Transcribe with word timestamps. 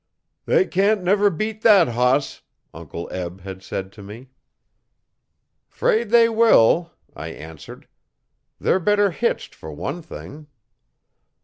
'They 0.47 0.65
can't 0.65 1.03
never 1.03 1.29
beat 1.29 1.61
thet 1.61 1.89
hoss,' 1.89 2.41
Uncle 2.73 3.07
Eb 3.11 3.41
had 3.41 3.61
said 3.61 3.91
to 3.91 4.01
me. 4.01 4.31
''Fraid 5.69 6.09
they 6.09 6.27
will,' 6.27 6.89
I 7.15 7.27
answered. 7.27 7.87
'They're 8.59 8.79
better 8.79 9.11
hitched 9.11 9.53
for 9.53 9.71
one 9.71 10.01
thing.' 10.01 10.47